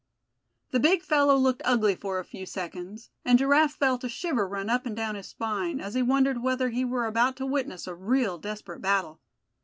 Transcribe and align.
The 0.71 0.79
big 0.79 1.03
fellow 1.03 1.35
looked 1.35 1.61
ugly 1.63 1.93
for 1.93 2.17
a 2.17 2.25
few 2.25 2.47
seconds, 2.47 3.11
and 3.23 3.37
Giraffe 3.37 3.75
felt 3.75 4.03
a 4.03 4.09
shiver 4.09 4.47
run 4.47 4.67
up 4.67 4.87
and 4.87 4.95
down 4.95 5.13
his 5.13 5.27
spine, 5.27 5.79
as 5.79 5.93
he 5.93 6.01
wondered 6.01 6.41
whether 6.41 6.69
he 6.69 6.83
were 6.83 7.05
about 7.05 7.35
to 7.37 7.45
witness 7.45 7.85
a 7.85 7.93
real 7.93 8.39
desperate 8.39 8.81
battle. 8.81 9.21